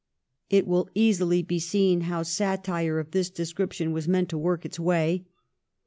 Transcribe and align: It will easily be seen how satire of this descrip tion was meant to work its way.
It 0.49 0.65
will 0.65 0.89
easily 0.95 1.43
be 1.43 1.59
seen 1.59 2.01
how 2.01 2.23
satire 2.23 2.97
of 2.97 3.11
this 3.11 3.29
descrip 3.29 3.71
tion 3.73 3.91
was 3.91 4.07
meant 4.07 4.29
to 4.29 4.37
work 4.39 4.65
its 4.65 4.79
way. 4.79 5.25